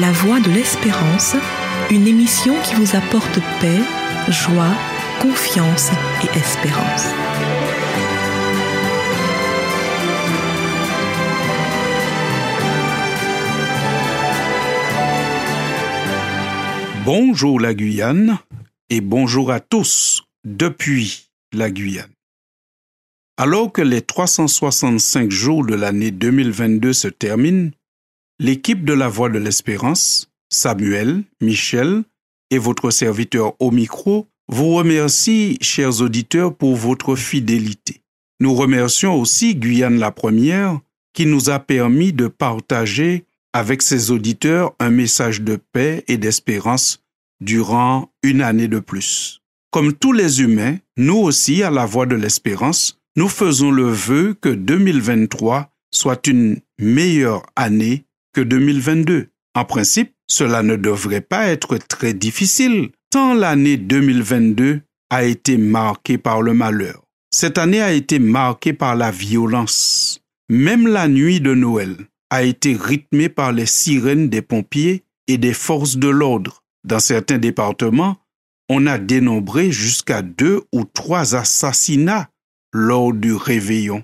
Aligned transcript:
La 0.00 0.10
Voix 0.10 0.40
de 0.40 0.48
l'Espérance, 0.48 1.36
une 1.90 2.06
émission 2.06 2.54
qui 2.62 2.74
vous 2.76 2.96
apporte 2.96 3.38
paix, 3.60 3.78
joie, 4.30 4.74
confiance 5.20 5.90
et 6.24 6.38
espérance. 6.38 7.08
Bonjour 17.04 17.60
la 17.60 17.74
Guyane 17.74 18.38
et 18.88 19.02
bonjour 19.02 19.50
à 19.50 19.60
tous 19.60 20.22
depuis 20.44 21.28
la 21.52 21.70
Guyane. 21.70 22.08
Alors 23.36 23.70
que 23.70 23.82
les 23.82 24.00
365 24.00 25.30
jours 25.30 25.66
de 25.66 25.74
l'année 25.74 26.12
2022 26.12 26.94
se 26.94 27.08
terminent, 27.08 27.72
l'équipe 28.42 28.84
de 28.84 28.92
la 28.92 29.06
Voix 29.06 29.28
de 29.28 29.38
l'Espérance, 29.38 30.28
Samuel, 30.50 31.22
Michel 31.40 32.02
et 32.50 32.58
votre 32.58 32.90
serviteur 32.90 33.54
au 33.60 33.70
micro 33.70 34.26
vous 34.48 34.74
remercie, 34.74 35.56
chers 35.60 36.00
auditeurs, 36.00 36.52
pour 36.56 36.74
votre 36.74 37.14
fidélité. 37.14 38.02
Nous 38.40 38.52
remercions 38.52 39.14
aussi 39.14 39.54
Guyane 39.54 40.00
la 40.00 40.10
Première 40.10 40.80
qui 41.14 41.24
nous 41.24 41.50
a 41.50 41.60
permis 41.60 42.12
de 42.12 42.26
partager 42.26 43.26
avec 43.52 43.80
ses 43.80 44.10
auditeurs 44.10 44.74
un 44.80 44.90
message 44.90 45.42
de 45.42 45.56
paix 45.72 46.02
et 46.08 46.18
d'espérance 46.18 47.04
durant 47.40 48.10
une 48.24 48.42
année 48.42 48.68
de 48.68 48.80
plus. 48.80 49.40
Comme 49.70 49.92
tous 49.92 50.12
les 50.12 50.40
humains, 50.40 50.78
nous 50.96 51.18
aussi, 51.18 51.62
à 51.62 51.70
la 51.70 51.86
Voix 51.86 52.06
de 52.06 52.16
l'Espérance, 52.16 52.98
nous 53.14 53.28
faisons 53.28 53.70
le 53.70 53.88
vœu 53.88 54.34
que 54.34 54.48
2023 54.48 55.70
soit 55.92 56.26
une 56.26 56.58
meilleure 56.80 57.46
année 57.54 58.04
que 58.32 58.40
2022. 58.40 59.28
En 59.54 59.64
principe, 59.64 60.14
cela 60.28 60.62
ne 60.62 60.76
devrait 60.76 61.20
pas 61.20 61.48
être 61.48 61.76
très 61.76 62.14
difficile, 62.14 62.90
tant 63.10 63.34
l'année 63.34 63.76
2022 63.76 64.80
a 65.10 65.24
été 65.24 65.58
marquée 65.58 66.16
par 66.16 66.40
le 66.40 66.54
malheur. 66.54 67.02
Cette 67.30 67.58
année 67.58 67.82
a 67.82 67.92
été 67.92 68.18
marquée 68.18 68.72
par 68.72 68.96
la 68.96 69.10
violence. 69.10 70.20
Même 70.48 70.86
la 70.86 71.08
nuit 71.08 71.40
de 71.40 71.54
Noël 71.54 71.96
a 72.30 72.42
été 72.42 72.74
rythmée 72.74 73.28
par 73.28 73.52
les 73.52 73.66
sirènes 73.66 74.28
des 74.28 74.42
pompiers 74.42 75.04
et 75.28 75.36
des 75.36 75.52
forces 75.52 75.96
de 75.96 76.08
l'ordre. 76.08 76.62
Dans 76.84 76.98
certains 76.98 77.38
départements, 77.38 78.16
on 78.68 78.86
a 78.86 78.98
dénombré 78.98 79.70
jusqu'à 79.70 80.22
deux 80.22 80.62
ou 80.72 80.84
trois 80.84 81.34
assassinats 81.34 82.30
lors 82.72 83.12
du 83.12 83.34
réveillon. 83.34 84.02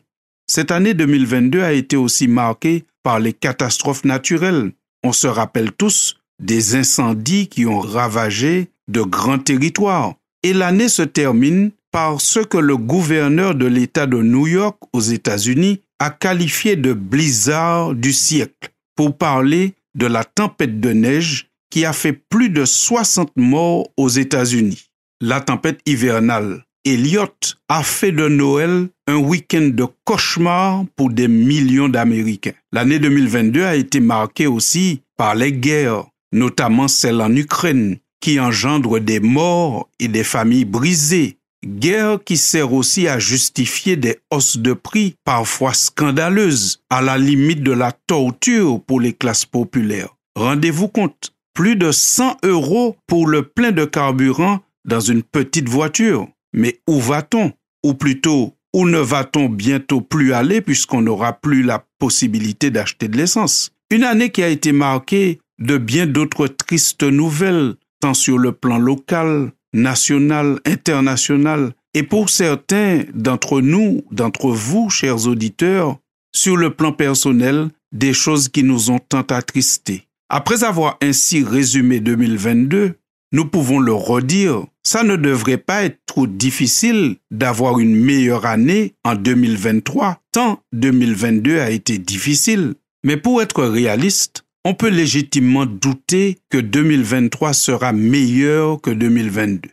Cette 0.50 0.70
année 0.70 0.94
2022 0.94 1.62
a 1.62 1.72
été 1.72 1.96
aussi 1.96 2.26
marquée 2.26 2.84
par 3.02 3.20
les 3.20 3.34
catastrophes 3.34 4.04
naturelles. 4.04 4.72
On 5.04 5.12
se 5.12 5.26
rappelle 5.26 5.72
tous 5.72 6.16
des 6.40 6.74
incendies 6.74 7.48
qui 7.48 7.66
ont 7.66 7.80
ravagé 7.80 8.70
de 8.88 9.02
grands 9.02 9.38
territoires. 9.38 10.14
Et 10.42 10.54
l'année 10.54 10.88
se 10.88 11.02
termine 11.02 11.70
par 11.92 12.22
ce 12.22 12.40
que 12.40 12.56
le 12.56 12.78
gouverneur 12.78 13.54
de 13.54 13.66
l'État 13.66 14.06
de 14.06 14.22
New 14.22 14.46
York 14.46 14.78
aux 14.94 15.00
États-Unis 15.00 15.82
a 15.98 16.08
qualifié 16.10 16.76
de 16.76 16.94
blizzard 16.94 17.94
du 17.94 18.14
siècle 18.14 18.70
pour 18.96 19.18
parler 19.18 19.74
de 19.94 20.06
la 20.06 20.24
tempête 20.24 20.80
de 20.80 20.90
neige 20.90 21.50
qui 21.70 21.84
a 21.84 21.92
fait 21.92 22.14
plus 22.14 22.48
de 22.48 22.64
60 22.64 23.32
morts 23.36 23.90
aux 23.98 24.08
États-Unis. 24.08 24.90
La 25.20 25.42
tempête 25.42 25.80
hivernale 25.84 26.64
Elliot 26.84 27.28
a 27.68 27.82
fait 27.82 28.12
de 28.12 28.28
Noël 28.28 28.88
un 29.06 29.16
week-end 29.16 29.70
de 29.74 29.86
cauchemar 30.04 30.84
pour 30.96 31.10
des 31.10 31.28
millions 31.28 31.88
d'Américains. 31.88 32.52
L'année 32.72 32.98
2022 32.98 33.64
a 33.64 33.76
été 33.76 34.00
marquée 34.00 34.46
aussi 34.46 35.02
par 35.16 35.34
les 35.34 35.52
guerres, 35.52 36.06
notamment 36.32 36.88
celle 36.88 37.20
en 37.20 37.34
Ukraine, 37.34 37.98
qui 38.20 38.40
engendre 38.40 39.00
des 39.00 39.20
morts 39.20 39.88
et 39.98 40.08
des 40.08 40.24
familles 40.24 40.64
brisées. 40.64 41.36
Guerre 41.66 42.20
qui 42.24 42.36
sert 42.36 42.72
aussi 42.72 43.08
à 43.08 43.18
justifier 43.18 43.96
des 43.96 44.18
hausses 44.30 44.58
de 44.58 44.72
prix 44.72 45.16
parfois 45.24 45.74
scandaleuses, 45.74 46.80
à 46.88 47.02
la 47.02 47.18
limite 47.18 47.62
de 47.62 47.72
la 47.72 47.92
torture 47.92 48.80
pour 48.86 49.00
les 49.00 49.12
classes 49.12 49.44
populaires. 49.44 50.14
Rendez-vous 50.36 50.88
compte, 50.88 51.32
plus 51.54 51.74
de 51.74 51.90
100 51.90 52.38
euros 52.44 52.96
pour 53.08 53.26
le 53.26 53.42
plein 53.42 53.72
de 53.72 53.84
carburant 53.84 54.60
dans 54.84 55.00
une 55.00 55.24
petite 55.24 55.68
voiture. 55.68 56.28
Mais 56.52 56.80
où 56.86 57.00
va-t-on? 57.00 57.52
Ou 57.84 57.94
plutôt, 57.94 58.54
où 58.74 58.86
ne 58.86 58.98
va-t-on 58.98 59.48
bientôt 59.48 60.00
plus 60.00 60.32
aller 60.32 60.60
puisqu'on 60.60 61.02
n'aura 61.02 61.32
plus 61.32 61.62
la 61.62 61.84
possibilité 61.98 62.70
d'acheter 62.70 63.08
de 63.08 63.16
l'essence? 63.16 63.72
Une 63.90 64.04
année 64.04 64.30
qui 64.30 64.42
a 64.42 64.48
été 64.48 64.72
marquée 64.72 65.40
de 65.58 65.78
bien 65.78 66.06
d'autres 66.06 66.46
tristes 66.46 67.02
nouvelles, 67.02 67.74
tant 68.00 68.14
sur 68.14 68.38
le 68.38 68.52
plan 68.52 68.78
local, 68.78 69.52
national, 69.72 70.60
international, 70.64 71.72
et 71.94 72.02
pour 72.02 72.30
certains 72.30 73.02
d'entre 73.14 73.60
nous, 73.60 74.04
d'entre 74.10 74.50
vous, 74.50 74.90
chers 74.90 75.26
auditeurs, 75.26 75.96
sur 76.32 76.56
le 76.56 76.70
plan 76.74 76.92
personnel, 76.92 77.68
des 77.92 78.12
choses 78.12 78.48
qui 78.48 78.62
nous 78.62 78.90
ont 78.90 78.98
tant 78.98 79.22
attristés. 79.22 80.06
Après 80.28 80.62
avoir 80.62 80.98
ainsi 81.02 81.42
résumé 81.42 82.00
2022, 82.00 82.94
nous 83.32 83.44
pouvons 83.44 83.78
le 83.78 83.92
redire, 83.92 84.64
ça 84.82 85.02
ne 85.02 85.16
devrait 85.16 85.58
pas 85.58 85.84
être 85.84 85.98
trop 86.06 86.26
difficile 86.26 87.16
d'avoir 87.30 87.78
une 87.78 87.94
meilleure 87.94 88.46
année 88.46 88.94
en 89.04 89.14
2023, 89.14 90.22
tant 90.32 90.62
2022 90.72 91.60
a 91.60 91.70
été 91.70 91.98
difficile. 91.98 92.74
Mais 93.04 93.16
pour 93.16 93.42
être 93.42 93.64
réaliste, 93.64 94.44
on 94.64 94.74
peut 94.74 94.88
légitimement 94.88 95.66
douter 95.66 96.38
que 96.50 96.58
2023 96.58 97.52
sera 97.52 97.92
meilleur 97.92 98.80
que 98.80 98.90
2022. 98.90 99.70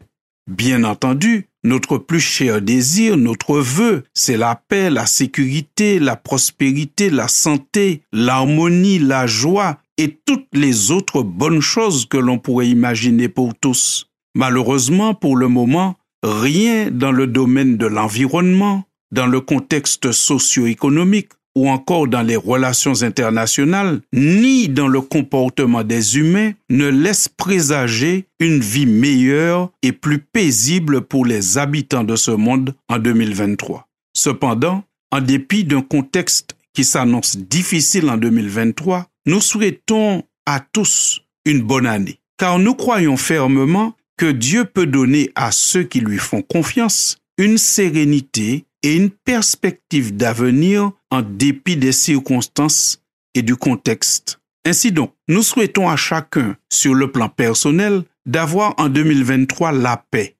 Bien 0.49 0.83
entendu, 0.83 1.47
notre 1.63 1.97
plus 1.97 2.19
cher 2.19 2.61
désir, 2.61 3.17
notre 3.17 3.59
vœu, 3.59 4.03
c'est 4.13 4.37
la 4.37 4.61
paix, 4.67 4.91
la 4.91 5.07
sécurité, 5.07 5.97
la 5.99 6.15
prospérité, 6.15 7.09
la 7.09 7.27
santé, 7.27 8.03
l'harmonie, 8.13 8.99
la 8.99 9.25
joie, 9.25 9.79
et 9.97 10.17
toutes 10.25 10.47
les 10.53 10.91
autres 10.91 11.21
bonnes 11.23 11.61
choses 11.61 12.05
que 12.05 12.17
l'on 12.17 12.37
pourrait 12.37 12.69
imaginer 12.69 13.29
pour 13.29 13.53
tous. 13.55 14.07
Malheureusement, 14.35 15.13
pour 15.13 15.37
le 15.37 15.47
moment, 15.47 15.95
rien 16.23 16.91
dans 16.91 17.11
le 17.11 17.27
domaine 17.27 17.77
de 17.77 17.85
l'environnement, 17.85 18.83
dans 19.11 19.27
le 19.27 19.39
contexte 19.39 20.11
socio-économique 20.11 21.29
ou 21.55 21.69
encore 21.69 22.07
dans 22.07 22.21
les 22.21 22.35
relations 22.35 23.01
internationales, 23.01 24.01
ni 24.11 24.67
dans 24.67 24.89
le 24.89 24.99
comportement 24.99 25.83
des 25.83 26.17
humains 26.17 26.51
ne 26.69 26.87
laisse 26.87 27.29
présager 27.29 28.27
une 28.39 28.59
vie 28.59 28.85
meilleure 28.85 29.69
et 29.81 29.93
plus 29.93 30.19
paisible 30.19 31.01
pour 31.01 31.25
les 31.25 31.57
habitants 31.57 32.03
de 32.03 32.17
ce 32.17 32.31
monde 32.31 32.75
en 32.89 32.99
2023. 32.99 33.87
Cependant, 34.13 34.83
en 35.11 35.21
dépit 35.21 35.63
d'un 35.63 35.81
contexte 35.81 36.54
qui 36.75 36.83
s'annonce 36.83 37.37
difficile 37.37 38.09
en 38.09 38.17
2023, 38.17 39.07
nous 39.25 39.41
souhaitons 39.41 40.23
à 40.45 40.59
tous 40.59 41.21
une 41.45 41.61
bonne 41.61 41.87
année, 41.87 42.19
car 42.37 42.59
nous 42.59 42.75
croyons 42.75 43.17
fermement 43.17 43.95
que 44.17 44.31
Dieu 44.31 44.65
peut 44.65 44.85
donner 44.85 45.31
à 45.35 45.51
ceux 45.51 45.83
qui 45.83 46.01
lui 46.01 46.19
font 46.19 46.41
confiance 46.41 47.17
une 47.37 47.57
sérénité 47.57 48.65
et 48.83 48.95
une 48.95 49.09
perspective 49.09 50.15
d'avenir 50.15 50.91
en 51.09 51.21
dépit 51.21 51.77
des 51.77 51.91
circonstances 51.91 53.01
et 53.33 53.41
du 53.41 53.55
contexte. 53.55 54.39
Ainsi 54.65 54.91
donc, 54.91 55.13
nous 55.27 55.43
souhaitons 55.43 55.89
à 55.89 55.95
chacun, 55.95 56.55
sur 56.71 56.93
le 56.93 57.11
plan 57.11 57.29
personnel, 57.29 58.03
d'avoir 58.25 58.73
en 58.77 58.89
2023 58.89 59.71
la 59.71 60.03
paix, 60.11 60.35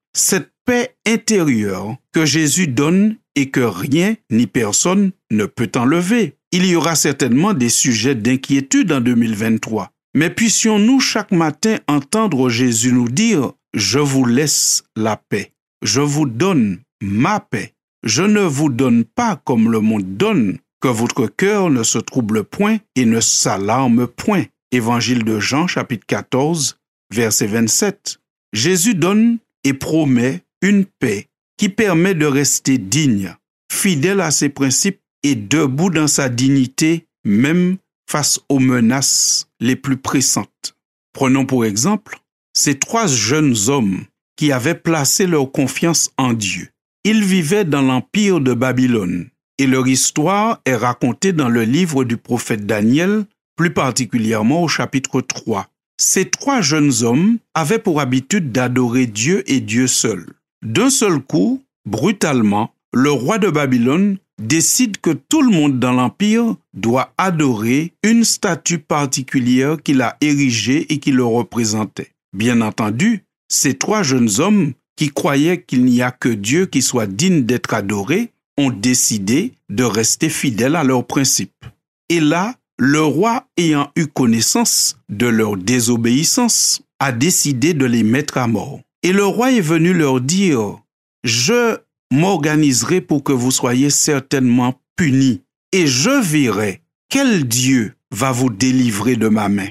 paix 0.65 0.95
intérieure 1.07 1.95
que 2.11 2.25
Jésus 2.25 2.67
donne 2.67 3.17
et 3.35 3.49
que 3.49 3.61
rien 3.61 4.15
ni 4.31 4.47
personne 4.47 5.11
ne 5.31 5.45
peut 5.45 5.71
enlever. 5.75 6.35
Il 6.51 6.65
y 6.65 6.75
aura 6.75 6.95
certainement 6.95 7.53
des 7.53 7.69
sujets 7.69 8.15
d'inquiétude 8.15 8.91
en 8.91 9.01
2023. 9.01 9.91
Mais 10.15 10.29
puissions-nous 10.29 10.99
chaque 10.99 11.31
matin 11.31 11.77
entendre 11.87 12.49
Jésus 12.49 12.93
nous 12.93 13.09
dire, 13.09 13.51
je 13.73 13.99
vous 13.99 14.25
laisse 14.25 14.83
la 14.95 15.17
paix, 15.17 15.51
je 15.81 15.99
vous 15.99 16.25
donne 16.25 16.79
ma 17.01 17.41
paix, 17.41 17.73
je 18.03 18.23
ne 18.23 18.41
vous 18.41 18.69
donne 18.69 19.03
pas 19.03 19.35
comme 19.35 19.69
le 19.69 19.81
monde 19.81 20.15
donne, 20.15 20.57
que 20.79 20.87
votre 20.87 21.27
cœur 21.27 21.69
ne 21.69 21.83
se 21.83 21.97
trouble 21.97 22.45
point 22.45 22.77
et 22.95 23.05
ne 23.05 23.19
s'alarme 23.19 24.07
point. 24.07 24.45
Évangile 24.71 25.23
de 25.23 25.39
Jean 25.39 25.67
chapitre 25.67 26.05
14, 26.07 26.77
verset 27.13 27.47
27. 27.47 28.19
Jésus 28.53 28.95
donne 28.95 29.39
et 29.65 29.73
promet 29.73 30.44
une 30.61 30.85
paix 30.85 31.27
qui 31.57 31.69
permet 31.69 32.13
de 32.13 32.25
rester 32.25 32.77
digne, 32.77 33.35
fidèle 33.71 34.21
à 34.21 34.31
ses 34.31 34.49
principes 34.49 34.99
et 35.23 35.35
debout 35.35 35.89
dans 35.89 36.07
sa 36.07 36.29
dignité, 36.29 37.07
même 37.23 37.77
face 38.09 38.39
aux 38.49 38.59
menaces 38.59 39.47
les 39.59 39.75
plus 39.75 39.97
pressantes. 39.97 40.75
Prenons 41.13 41.45
pour 41.45 41.65
exemple 41.65 42.19
ces 42.53 42.77
trois 42.77 43.07
jeunes 43.07 43.55
hommes 43.67 44.05
qui 44.37 44.51
avaient 44.51 44.75
placé 44.75 45.27
leur 45.27 45.51
confiance 45.51 46.11
en 46.17 46.33
Dieu. 46.33 46.69
Ils 47.03 47.23
vivaient 47.23 47.65
dans 47.65 47.81
l'empire 47.81 48.39
de 48.39 48.53
Babylone 48.53 49.29
et 49.57 49.67
leur 49.67 49.87
histoire 49.87 50.61
est 50.65 50.75
racontée 50.75 51.33
dans 51.33 51.49
le 51.49 51.63
livre 51.63 52.03
du 52.03 52.17
prophète 52.17 52.65
Daniel 52.65 53.25
plus 53.55 53.73
particulièrement 53.73 54.63
au 54.63 54.67
chapitre 54.67 55.21
3. 55.21 55.67
Ces 55.97 56.29
trois 56.29 56.61
jeunes 56.61 56.91
hommes 57.03 57.37
avaient 57.53 57.79
pour 57.79 58.01
habitude 58.01 58.51
d'adorer 58.51 59.05
Dieu 59.05 59.49
et 59.49 59.61
Dieu 59.61 59.87
seul. 59.87 60.25
D'un 60.65 60.89
seul 60.89 61.19
coup, 61.19 61.61
brutalement, 61.85 62.73
le 62.91 63.11
roi 63.11 63.37
de 63.37 63.51
Babylone 63.51 64.17
décide 64.41 64.97
que 64.97 65.11
tout 65.11 65.43
le 65.43 65.51
monde 65.51 65.79
dans 65.79 65.91
l'Empire 65.91 66.55
doit 66.73 67.13
adorer 67.19 67.93
une 68.01 68.23
statue 68.23 68.79
particulière 68.79 69.77
qu'il 69.83 70.01
a 70.01 70.17
érigée 70.21 70.91
et 70.91 70.97
qui 70.97 71.11
le 71.11 71.23
représentait. 71.23 72.09
Bien 72.35 72.61
entendu, 72.61 73.25
ces 73.47 73.75
trois 73.75 74.01
jeunes 74.01 74.39
hommes 74.39 74.73
qui 74.95 75.09
croyaient 75.09 75.61
qu'il 75.61 75.85
n'y 75.85 76.01
a 76.01 76.09
que 76.09 76.29
Dieu 76.29 76.65
qui 76.65 76.81
soit 76.81 77.05
digne 77.05 77.43
d'être 77.43 77.75
adoré 77.75 78.31
ont 78.57 78.71
décidé 78.71 79.51
de 79.69 79.83
rester 79.83 80.29
fidèles 80.29 80.75
à 80.75 80.83
leurs 80.83 81.05
principes. 81.05 81.65
Et 82.09 82.19
là, 82.19 82.55
le 82.79 83.03
roi, 83.03 83.45
ayant 83.57 83.91
eu 83.95 84.07
connaissance 84.07 84.97
de 85.09 85.27
leur 85.27 85.57
désobéissance, 85.57 86.81
a 86.99 87.11
décidé 87.11 87.75
de 87.75 87.85
les 87.85 88.03
mettre 88.03 88.39
à 88.39 88.47
mort. 88.47 88.79
Et 89.03 89.11
le 89.11 89.25
roi 89.25 89.51
est 89.51 89.61
venu 89.61 89.93
leur 89.93 90.21
dire, 90.21 90.79
je 91.23 91.77
m'organiserai 92.11 93.01
pour 93.01 93.23
que 93.23 93.33
vous 93.33 93.51
soyez 93.51 93.89
certainement 93.89 94.79
punis, 94.95 95.41
et 95.71 95.87
je 95.87 96.21
verrai 96.21 96.81
quel 97.09 97.47
Dieu 97.47 97.93
va 98.11 98.31
vous 98.31 98.49
délivrer 98.49 99.15
de 99.15 99.27
ma 99.27 99.49
main. 99.49 99.69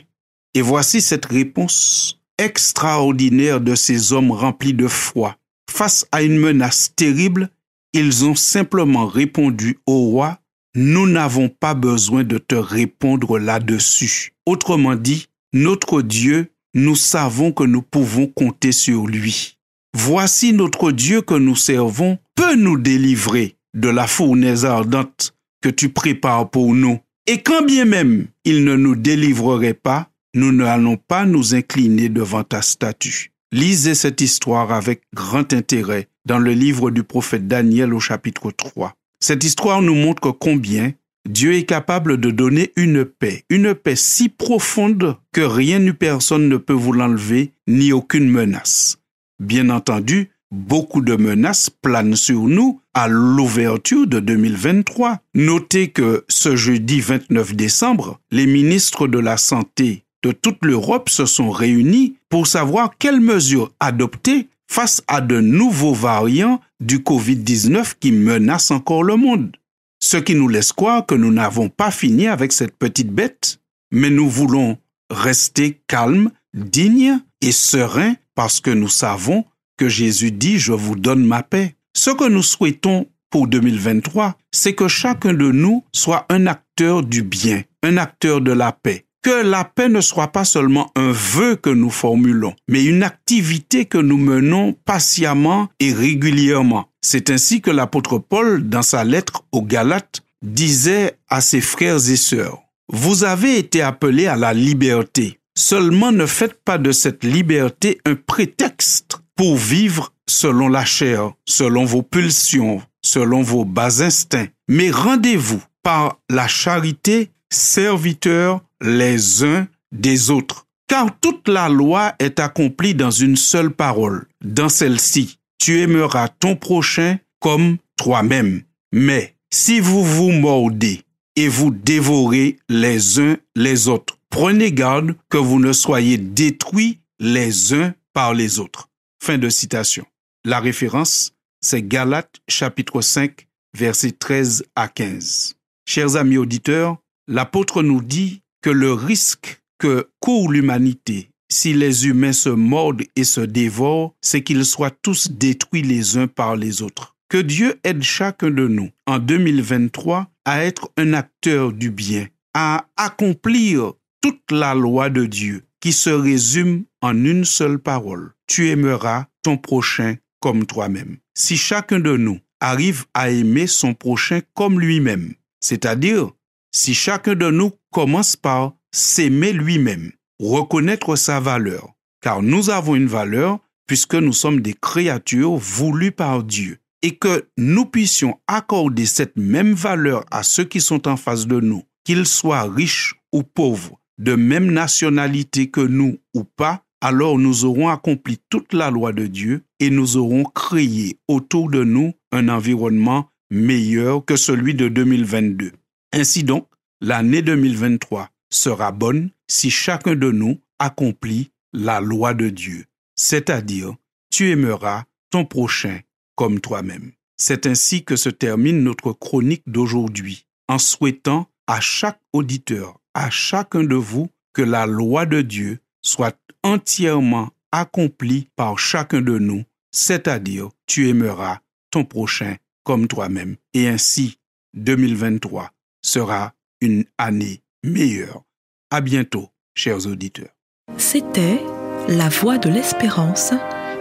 Et 0.54 0.62
voici 0.62 1.00
cette 1.00 1.26
réponse 1.26 2.20
extraordinaire 2.38 3.60
de 3.60 3.74
ces 3.74 4.12
hommes 4.12 4.32
remplis 4.32 4.74
de 4.74 4.88
foi. 4.88 5.36
Face 5.70 6.06
à 6.12 6.22
une 6.22 6.38
menace 6.38 6.92
terrible, 6.94 7.50
ils 7.92 8.24
ont 8.24 8.34
simplement 8.34 9.06
répondu 9.06 9.78
au 9.86 10.10
roi, 10.10 10.38
nous 10.74 11.06
n'avons 11.06 11.48
pas 11.48 11.74
besoin 11.74 12.24
de 12.24 12.38
te 12.38 12.56
répondre 12.56 13.38
là-dessus. 13.38 14.32
Autrement 14.46 14.96
dit, 14.96 15.28
notre 15.52 16.02
Dieu, 16.02 16.50
nous 16.74 16.96
savons 16.96 17.52
que 17.52 17.64
nous 17.64 17.82
pouvons 17.82 18.26
compter 18.26 18.72
sur 18.72 19.06
lui. 19.06 19.58
Voici 19.94 20.52
notre 20.52 20.90
Dieu 20.90 21.22
que 21.22 21.34
nous 21.34 21.56
servons 21.56 22.18
peut 22.34 22.56
nous 22.56 22.76
délivrer 22.76 23.56
de 23.74 23.88
la 23.88 24.06
fournaise 24.06 24.64
ardente 24.64 25.34
que 25.62 25.68
tu 25.68 25.88
prépares 25.88 26.50
pour 26.50 26.74
nous. 26.74 26.98
Et 27.26 27.42
quand 27.42 27.64
bien 27.64 27.84
même 27.84 28.26
il 28.44 28.64
ne 28.64 28.74
nous 28.74 28.96
délivrerait 28.96 29.74
pas, 29.74 30.10
nous 30.34 30.50
n'allons 30.50 30.96
pas 30.96 31.24
nous 31.24 31.54
incliner 31.54 32.08
devant 32.08 32.42
ta 32.42 32.60
statue. 32.60 33.30
Lisez 33.52 33.94
cette 33.94 34.20
histoire 34.20 34.72
avec 34.72 35.02
grand 35.14 35.52
intérêt 35.52 36.08
dans 36.26 36.40
le 36.40 36.52
livre 36.52 36.90
du 36.90 37.04
prophète 37.04 37.46
Daniel 37.46 37.94
au 37.94 38.00
chapitre 38.00 38.50
3. 38.50 38.94
Cette 39.20 39.44
histoire 39.44 39.80
nous 39.80 39.94
montre 39.94 40.32
combien 40.32 40.92
Dieu 41.28 41.54
est 41.54 41.64
capable 41.64 42.18
de 42.18 42.30
donner 42.30 42.72
une 42.76 43.04
paix, 43.04 43.44
une 43.48 43.74
paix 43.74 43.96
si 43.96 44.28
profonde 44.28 45.16
que 45.32 45.40
rien 45.40 45.78
ni 45.78 45.92
personne 45.92 46.48
ne 46.48 46.58
peut 46.58 46.74
vous 46.74 46.92
l'enlever, 46.92 47.52
ni 47.66 47.92
aucune 47.92 48.28
menace. 48.28 48.98
Bien 49.40 49.70
entendu, 49.70 50.30
beaucoup 50.50 51.00
de 51.00 51.16
menaces 51.16 51.70
planent 51.70 52.14
sur 52.14 52.42
nous 52.42 52.80
à 52.92 53.08
l'ouverture 53.08 54.06
de 54.06 54.20
2023. 54.20 55.18
Notez 55.34 55.88
que 55.88 56.24
ce 56.28 56.56
jeudi 56.56 57.00
29 57.00 57.56
décembre, 57.56 58.20
les 58.30 58.46
ministres 58.46 59.08
de 59.08 59.18
la 59.18 59.38
Santé 59.38 60.04
de 60.22 60.32
toute 60.32 60.64
l'Europe 60.64 61.10
se 61.10 61.26
sont 61.26 61.50
réunis 61.50 62.16
pour 62.28 62.46
savoir 62.46 62.96
quelles 62.98 63.20
mesures 63.20 63.72
adopter 63.78 64.48
face 64.66 65.02
à 65.06 65.20
de 65.20 65.40
nouveaux 65.40 65.92
variants 65.92 66.60
du 66.80 66.98
Covid-19 66.98 67.94
qui 68.00 68.10
menacent 68.10 68.70
encore 68.70 69.02
le 69.02 69.16
monde. 69.16 69.54
Ce 70.04 70.18
qui 70.18 70.34
nous 70.34 70.48
laisse 70.48 70.74
croire 70.74 71.06
que 71.06 71.14
nous 71.14 71.32
n'avons 71.32 71.70
pas 71.70 71.90
fini 71.90 72.26
avec 72.28 72.52
cette 72.52 72.76
petite 72.76 73.10
bête, 73.10 73.58
mais 73.90 74.10
nous 74.10 74.28
voulons 74.28 74.76
rester 75.08 75.80
calmes, 75.86 76.30
dignes 76.52 77.18
et 77.40 77.52
sereins 77.52 78.14
parce 78.34 78.60
que 78.60 78.70
nous 78.70 78.90
savons 78.90 79.46
que 79.78 79.88
Jésus 79.88 80.30
dit, 80.30 80.58
je 80.58 80.74
vous 80.74 80.94
donne 80.94 81.24
ma 81.24 81.42
paix. 81.42 81.76
Ce 81.96 82.10
que 82.10 82.28
nous 82.28 82.42
souhaitons 82.42 83.06
pour 83.30 83.48
2023, 83.48 84.36
c'est 84.52 84.74
que 84.74 84.88
chacun 84.88 85.32
de 85.32 85.50
nous 85.50 85.82
soit 85.90 86.26
un 86.28 86.48
acteur 86.48 87.02
du 87.02 87.22
bien, 87.22 87.62
un 87.82 87.96
acteur 87.96 88.42
de 88.42 88.52
la 88.52 88.72
paix, 88.72 89.06
que 89.22 89.42
la 89.42 89.64
paix 89.64 89.88
ne 89.88 90.02
soit 90.02 90.32
pas 90.32 90.44
seulement 90.44 90.92
un 90.96 91.12
vœu 91.12 91.56
que 91.56 91.70
nous 91.70 91.88
formulons, 91.88 92.54
mais 92.68 92.84
une 92.84 93.04
activité 93.04 93.86
que 93.86 93.96
nous 93.96 94.18
menons 94.18 94.74
patiemment 94.84 95.70
et 95.80 95.94
régulièrement. 95.94 96.90
C'est 97.06 97.28
ainsi 97.28 97.60
que 97.60 97.70
l'apôtre 97.70 98.18
Paul, 98.18 98.66
dans 98.66 98.80
sa 98.80 99.04
lettre 99.04 99.44
aux 99.52 99.60
Galates, 99.60 100.22
disait 100.40 101.18
à 101.28 101.42
ses 101.42 101.60
frères 101.60 102.08
et 102.08 102.16
sœurs, 102.16 102.62
Vous 102.90 103.24
avez 103.24 103.58
été 103.58 103.82
appelés 103.82 104.26
à 104.26 104.36
la 104.36 104.54
liberté. 104.54 105.38
Seulement 105.54 106.12
ne 106.12 106.24
faites 106.24 106.64
pas 106.64 106.78
de 106.78 106.92
cette 106.92 107.22
liberté 107.22 108.00
un 108.06 108.14
prétexte 108.14 109.18
pour 109.36 109.58
vivre 109.58 110.14
selon 110.26 110.68
la 110.68 110.86
chair, 110.86 111.32
selon 111.44 111.84
vos 111.84 112.02
pulsions, 112.02 112.80
selon 113.02 113.42
vos 113.42 113.66
bas 113.66 114.02
instincts, 114.02 114.48
mais 114.66 114.90
rendez-vous 114.90 115.62
par 115.82 116.18
la 116.30 116.48
charité 116.48 117.30
serviteurs 117.52 118.62
les 118.80 119.44
uns 119.44 119.68
des 119.92 120.30
autres. 120.30 120.66
Car 120.88 121.08
toute 121.20 121.48
la 121.48 121.68
loi 121.68 122.14
est 122.18 122.40
accomplie 122.40 122.94
dans 122.94 123.10
une 123.10 123.36
seule 123.36 123.70
parole. 123.70 124.26
Dans 124.42 124.70
celle-ci, 124.70 125.38
tu 125.58 125.80
aimeras 125.80 126.28
ton 126.28 126.56
prochain 126.56 127.18
comme 127.40 127.78
toi-même. 127.96 128.62
Mais 128.92 129.36
si 129.50 129.80
vous 129.80 130.04
vous 130.04 130.30
mordez 130.30 131.02
et 131.36 131.48
vous 131.48 131.70
dévorez 131.70 132.58
les 132.68 133.20
uns 133.20 133.36
les 133.56 133.88
autres, 133.88 134.18
prenez 134.30 134.72
garde 134.72 135.16
que 135.28 135.38
vous 135.38 135.60
ne 135.60 135.72
soyez 135.72 136.18
détruits 136.18 137.00
les 137.18 137.72
uns 137.72 137.94
par 138.12 138.34
les 138.34 138.58
autres. 138.58 138.88
Fin 139.22 139.38
de 139.38 139.48
citation. 139.48 140.04
La 140.44 140.60
référence, 140.60 141.32
c'est 141.60 141.82
Galates 141.82 142.36
chapitre 142.48 143.00
5, 143.00 143.46
versets 143.76 144.12
13 144.12 144.64
à 144.76 144.88
15. 144.88 145.56
Chers 145.86 146.16
amis 146.16 146.36
auditeurs, 146.36 146.98
l'apôtre 147.26 147.82
nous 147.82 148.02
dit 148.02 148.42
que 148.60 148.70
le 148.70 148.92
risque 148.92 149.62
que 149.78 150.10
court 150.20 150.50
l'humanité 150.50 151.30
si 151.54 151.72
les 151.72 152.08
humains 152.08 152.32
se 152.32 152.48
mordent 152.48 153.04
et 153.14 153.22
se 153.22 153.40
dévorent, 153.40 154.14
c'est 154.20 154.42
qu'ils 154.42 154.64
soient 154.64 154.90
tous 154.90 155.30
détruits 155.30 155.82
les 155.82 156.16
uns 156.16 156.26
par 156.26 156.56
les 156.56 156.82
autres. 156.82 157.16
Que 157.28 157.38
Dieu 157.38 157.76
aide 157.84 158.02
chacun 158.02 158.50
de 158.50 158.66
nous 158.66 158.90
en 159.06 159.20
2023 159.20 160.28
à 160.44 160.64
être 160.64 160.90
un 160.96 161.12
acteur 161.12 161.72
du 161.72 161.90
bien, 161.90 162.26
à 162.54 162.86
accomplir 162.96 163.92
toute 164.20 164.50
la 164.50 164.74
loi 164.74 165.10
de 165.10 165.26
Dieu 165.26 165.62
qui 165.80 165.92
se 165.92 166.10
résume 166.10 166.84
en 167.00 167.24
une 167.24 167.44
seule 167.44 167.78
parole. 167.78 168.32
Tu 168.48 168.70
aimeras 168.70 169.26
ton 169.42 169.56
prochain 169.56 170.16
comme 170.40 170.66
toi-même. 170.66 171.18
Si 171.34 171.56
chacun 171.56 172.00
de 172.00 172.16
nous 172.16 172.40
arrive 172.60 173.04
à 173.14 173.30
aimer 173.30 173.68
son 173.68 173.94
prochain 173.94 174.40
comme 174.54 174.80
lui-même, 174.80 175.34
c'est-à-dire 175.60 176.30
si 176.72 176.94
chacun 176.94 177.36
de 177.36 177.50
nous 177.50 177.70
commence 177.92 178.34
par 178.34 178.74
s'aimer 178.92 179.52
lui-même, 179.52 180.10
reconnaître 180.50 181.16
sa 181.16 181.40
valeur, 181.40 181.94
car 182.20 182.42
nous 182.42 182.70
avons 182.70 182.94
une 182.94 183.06
valeur 183.06 183.58
puisque 183.86 184.14
nous 184.14 184.32
sommes 184.32 184.60
des 184.60 184.74
créatures 184.74 185.56
voulues 185.56 186.12
par 186.12 186.42
Dieu, 186.42 186.78
et 187.02 187.16
que 187.16 187.48
nous 187.58 187.84
puissions 187.84 188.38
accorder 188.46 189.04
cette 189.04 189.36
même 189.36 189.74
valeur 189.74 190.24
à 190.30 190.42
ceux 190.42 190.64
qui 190.64 190.80
sont 190.80 191.06
en 191.06 191.16
face 191.16 191.46
de 191.46 191.60
nous, 191.60 191.82
qu'ils 192.04 192.26
soient 192.26 192.62
riches 192.62 193.14
ou 193.32 193.42
pauvres, 193.42 194.00
de 194.18 194.34
même 194.34 194.70
nationalité 194.70 195.68
que 195.68 195.80
nous 195.80 196.16
ou 196.34 196.44
pas, 196.44 196.82
alors 197.02 197.38
nous 197.38 197.66
aurons 197.66 197.88
accompli 197.88 198.38
toute 198.48 198.72
la 198.72 198.90
loi 198.90 199.12
de 199.12 199.26
Dieu 199.26 199.64
et 199.80 199.90
nous 199.90 200.16
aurons 200.16 200.44
créé 200.44 201.18
autour 201.28 201.68
de 201.68 201.84
nous 201.84 202.14
un 202.32 202.48
environnement 202.48 203.28
meilleur 203.50 204.24
que 204.24 204.36
celui 204.36 204.74
de 204.74 204.88
2022. 204.88 205.72
Ainsi 206.14 206.44
donc, 206.44 206.66
l'année 207.02 207.42
2023 207.42 208.30
sera 208.48 208.92
bonne 208.92 209.28
si 209.48 209.70
chacun 209.70 210.14
de 210.14 210.30
nous 210.30 210.60
accomplit 210.78 211.50
la 211.72 212.00
loi 212.00 212.34
de 212.34 212.48
Dieu, 212.48 212.86
c'est-à-dire 213.16 213.94
tu 214.30 214.50
aimeras 214.50 215.04
ton 215.30 215.44
prochain 215.44 216.00
comme 216.34 216.60
toi-même. 216.60 217.12
C'est 217.36 217.66
ainsi 217.66 218.04
que 218.04 218.16
se 218.16 218.28
termine 218.28 218.82
notre 218.82 219.12
chronique 219.12 219.64
d'aujourd'hui, 219.66 220.46
en 220.68 220.78
souhaitant 220.78 221.48
à 221.66 221.80
chaque 221.80 222.20
auditeur, 222.32 223.00
à 223.14 223.30
chacun 223.30 223.84
de 223.84 223.94
vous, 223.94 224.28
que 224.52 224.62
la 224.62 224.86
loi 224.86 225.26
de 225.26 225.42
Dieu 225.42 225.80
soit 226.02 226.38
entièrement 226.62 227.50
accomplie 227.72 228.48
par 228.54 228.78
chacun 228.78 229.20
de 229.20 229.38
nous, 229.38 229.64
c'est-à-dire 229.90 230.68
tu 230.86 231.08
aimeras 231.08 231.58
ton 231.90 232.04
prochain 232.04 232.56
comme 232.84 233.08
toi-même. 233.08 233.56
Et 233.72 233.88
ainsi, 233.88 234.38
2023 234.74 235.72
sera 236.02 236.54
une 236.80 237.04
année 237.18 237.62
meilleure. 237.82 238.44
À 238.90 239.00
bientôt, 239.00 239.50
chers 239.74 240.06
auditeurs. 240.06 240.54
C'était 240.98 241.60
La 242.08 242.28
Voix 242.28 242.58
de 242.58 242.68
l'Espérance, 242.68 243.52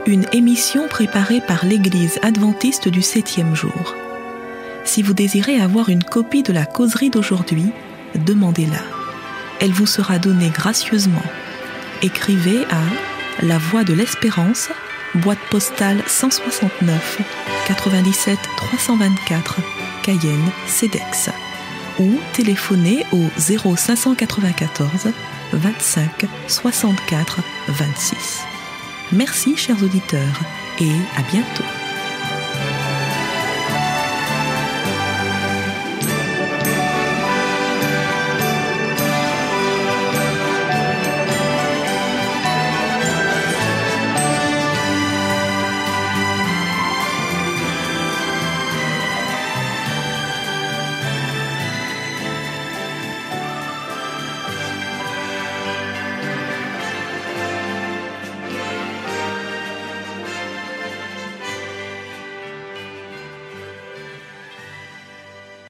une 0.06 0.26
émission 0.34 0.88
préparée 0.88 1.42
par 1.42 1.66
l'Église 1.66 2.20
adventiste 2.22 2.88
du 2.88 3.02
septième 3.02 3.56
jour. 3.56 3.96
Si 4.84 5.02
vous 5.02 5.14
désirez 5.14 5.60
avoir 5.60 5.90
une 5.90 6.04
copie 6.04 6.44
de 6.44 6.54
la 6.54 6.66
causerie 6.66 7.10
d'aujourd'hui, 7.10 7.72
demandez-la 8.26 9.04
elle 9.64 9.72
vous 9.72 9.86
sera 9.86 10.20
donnée 10.20 10.50
gracieusement. 10.50 11.24
Écrivez 12.02 12.66
à 12.66 13.46
La 13.46 13.58
Voix 13.58 13.86
de 13.86 13.94
l'Espérance, 13.94 14.70
boîte 15.16 15.40
postale 15.50 16.04
169 16.06 17.22
97 17.68 18.38
324 18.58 19.60
Cayenne, 20.04 20.52
CEDEX 20.68 21.30
ou 22.00 22.20
téléphonez 22.34 23.06
au 23.12 23.24
0594 23.38 25.12
25 25.54 26.26
64 26.48 27.40
26. 27.68 28.44
Merci 29.12 29.56
chers 29.56 29.82
auditeurs 29.84 30.42
et 30.80 30.92
à 31.18 31.22
bientôt. 31.32 31.83